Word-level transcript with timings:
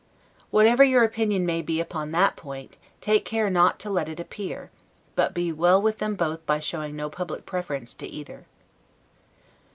Whatever 0.49 0.83
your 0.83 1.03
opinion 1.03 1.45
may 1.45 1.61
be 1.61 1.79
upon 1.79 2.09
THAT 2.09 2.35
POINT, 2.35 2.77
take 3.01 3.23
care 3.23 3.51
not 3.51 3.77
to 3.81 3.89
let 3.91 4.09
it 4.09 4.19
appear; 4.19 4.71
but 5.13 5.31
be 5.35 5.51
well 5.51 5.79
with 5.79 5.99
them 5.99 6.15
both 6.15 6.43
by 6.47 6.57
showing 6.57 6.95
no 6.95 7.07
public 7.07 7.45
preference 7.45 7.93
to 7.93 8.07
either. 8.07 8.47